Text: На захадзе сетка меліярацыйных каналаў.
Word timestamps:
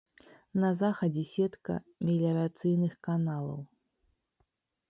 На 0.63 0.69
захадзе 0.83 1.23
сетка 1.33 1.77
меліярацыйных 2.07 2.93
каналаў. 3.09 3.63